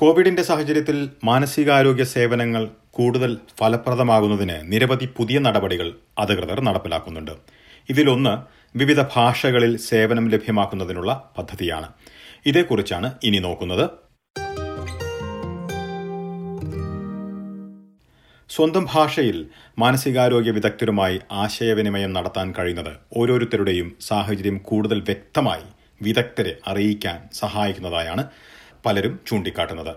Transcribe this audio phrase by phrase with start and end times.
[0.00, 7.30] കോവിഡിന്റെ സാഹചര്യത്തിൽ മാനസികാരോഗ്യ സേവനങ്ങൾ കൂടുതൽ ഫലപ്രദമാകുന്നതിന് നിരവധി പുതിയ നടപടികൾ അധികൃതർ നടപ്പിലാക്കുന്നുണ്ട്.
[7.88, 8.34] ഇതിലൊന്ന്
[8.78, 11.88] വിവിധ ഭാഷകളിൽ സേവനം ലഭ്യമാക്കുന്നതിനുള്ള പദ്ധതിയാണ്.
[12.46, 13.90] ഇതേക്കുറിച്ചാണ് ഇനി നോക്കുന്നത്.
[18.50, 19.46] സ്വന്തം ഭാഷയിൽ
[19.78, 25.66] മാനസികാരോഗ്യ വിദഗ്ധരുമായി ആശയവിനിമയം നടത്താൻ കഴിയുന്നത് ഓരോരുത്തരുടെയും സാഹചര്യം കൂടുതൽ വ്യക്തമായി
[26.02, 28.24] വിദഗ്ധരെ അറിയിക്കാൻ സഹായിക്കുന്നതായാണ്
[28.84, 29.94] പലരും ചൂണ്ടിക്കാട്ടുന്നത്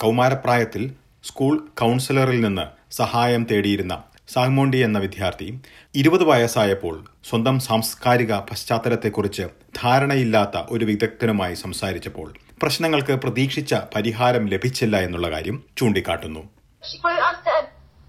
[0.00, 0.82] കൗമാരപ്രായത്തിൽ
[1.24, 3.96] സ്കൂൾ കൗൺസിലറിൽ നിന്ന് സഹായം തേടിയിരുന്ന
[4.28, 5.48] സാങ്മോണ്ടി എന്ന വിദ്യാർത്ഥി
[5.94, 9.46] ഇരുപത് വയസ്സായപ്പോൾ സ്വന്തം സാംസ്കാരിക പശ്ചാത്തലത്തെക്കുറിച്ച്
[9.82, 12.28] ധാരണയില്ലാത്ത ഒരു വിദഗ്ധനുമായി സംസാരിച്ചപ്പോൾ
[12.60, 16.44] പ്രശ്നങ്ങൾക്ക് പ്രതീക്ഷിച്ച പരിഹാരം ലഭിച്ചില്ല എന്നുള്ള കാര്യം ചൂണ്ടിക്കാട്ടുന്നു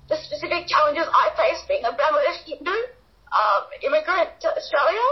[0.10, 1.28] the specific challenges I
[1.66, 1.92] being a
[2.46, 2.72] Hindu
[3.32, 5.08] um, immigrant to Australia.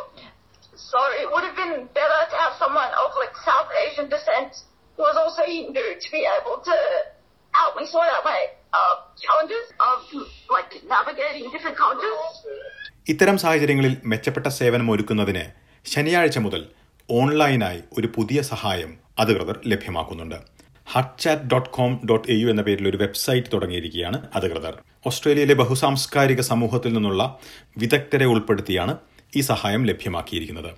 [0.75, 4.51] So it would have been better to have someone of like South Asian descent
[4.88, 6.75] who was also Hindu to be able to
[7.53, 8.39] help me sort out my
[8.77, 9.99] uh, challenges of
[10.55, 12.35] like navigating different cultures.
[13.07, 15.43] ഇത്തരം സാഹചര്യങ്ങളിൽ മെച്ചപ്പെട്ട സേവനം ഒരുക്കുന്നതിന്
[15.85, 16.65] ശനിയാഴ്ച മുതൽ
[17.09, 20.35] ഓൺലൈനായി ഒരു പുതിയ സഹായം അധികൃതർ ലഭ്യമാക്കുന്നുണ്ട്.
[20.87, 24.83] Hutchat dot com dot A U എന്ന പേരിൽ ഒരു വെബ്സൈറ്റ് തുടങ്ങിയിരിക്കുകയാണ് അധികൃതർ.
[25.05, 27.39] ഓസ്ട്രേലിയയിലെ ബഹുസാംസ്കാരിക സമൂഹത്തിൽ നിന്നുള്ള
[27.77, 28.97] വിദഗ്ധരെ ഉൾപ്പെടുത്തിയാണ്
[29.35, 30.71] ഈ സഹായം ലഭ്യമാക്കിയിരിക്കുന്നത്.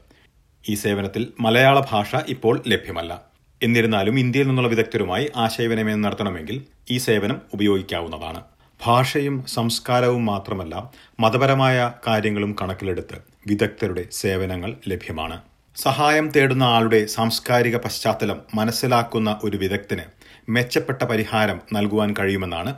[0.69, 3.30] ഈ സേവനത്തിൽ മലയാള ഭാഷ ഇപ്പോൾ ലഭ്യമല്ല.
[3.63, 8.41] എന്നിരുന്നാലും ഇന്ത്യയിൽ നിന്നുള്ള വിദഗ്ധരുമായി ആശയവിനിമയം നടത്തണമെങ്കിൽ ഈ സേവനം ഉപയോഗിക്കാവുന്നതാണ്.
[8.85, 13.17] ഭാഷയും സംസ്കാരവും മാത്രമല്ല മതപരമായ കാര്യങ്ങളും കണക്കിലെടുത്ത്
[13.47, 15.41] വിദഗ്ധരുടെ സേവനങ്ങൾ ലഭ്യമാണ്.
[15.75, 20.05] സഹായം തേടുന്ന ആളുടെ സാംസ്കാരിക പശ്ചാത്തലം മനസ്സിലാക്കുന്ന ഒരു വിദഗ്ധന്
[20.51, 22.75] മെച്ചപ്പെട്ട പരിഹാരം നൽകുവാൻ കഴിയുമെന്നാണ്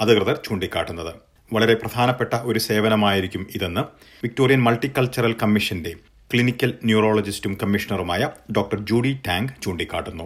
[0.00, 1.14] അധികൃതർ ചൂണ്ടിക്കാട്ടുന്നത്.
[1.52, 3.80] വളരെ പ്രധാനപ്പെട്ട ഒരു സേവനമായിരിക്കും ഇതെന്ന്
[4.22, 5.94] വിക്ടോറിയൻ മൾട്ടിക്കൾച്ചറൽ കമ്മീഷന്റെ
[6.32, 10.24] ക്ലിനിക്കൽ ന്യൂറോളജിസ്റ്റും കമ്മീഷണറുമായ ഡോക്ടർ ജൂഡി ടാങ് ചൂണ്ടിക്കാട്ടുന്നു.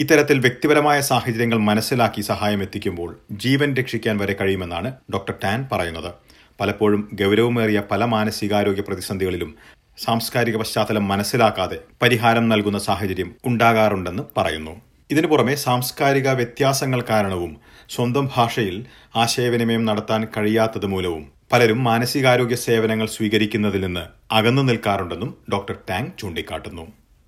[0.00, 6.29] ഇത്തരത്തിൽ വ്യക്തിപരമായ സാഹചര്യങ്ങൾ മനസ്സിലാക്കി സഹായം എത്തിക്കുമ്പോൾ ജീവൻ രക്ഷിക്കാൻ വരെ കഴിയുമെന്നാണ് ഡോക്ടർ ടാൻ പറയുന്നത്.
[6.60, 9.54] പലപ്പോഴും ഗൗരവമേറിയ പല മാനസികാരോഗ്യ പ്രതിസന്ധികളിലും
[9.98, 14.74] സാംസ്കാരിക പശ്ചാത്തലം മനസ്സിലാക്കാതെ പരിഹാരം നൽകുന്ന സാഹചര്യം ഉണ്ടാകാറുണ്ടെന്ന് പറയുന്നു.
[15.10, 17.56] ഇതിനു പുറമെ സാംസ്കാരിക വ്യത്യാസങ്ങൾ കാരണവും
[17.88, 18.84] സ്വന്തം ഭാഷയിൽ
[19.16, 26.84] ആശയവിനിമയം നടത്താൻ കഴിയാത്തത് മൂലവും പലരും മാനസികാരോഗ്യ സേവനങ്ങൾ സ്വീകരിക്കുന്നതിൽ നിന്ന് അകന്നു നിൽക്കാറുണ്ടെന്നും ഡോക്ടർ ടാങ് ചൂണ്ടിക്കാട്ടുന്നു.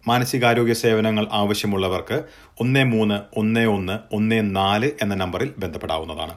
[0.08, 2.24] മാനസികാരോഗ്യ സേവനങ്ങൾ ആവശ്യമുള്ളവർക്ക്
[2.60, 6.34] ഒന്ന് മൂന്ന് ഒന്ന് ഒന്ന് ഒന്ന് നാല് എന്ന നമ്പറിൽ ബന്ധപ്പെടാവുന്നതാണ്.